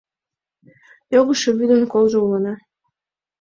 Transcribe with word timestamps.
Йогышо 1.13 1.49
вӱдын 1.57 1.81
колжо 1.91 2.17
улына 2.25 2.53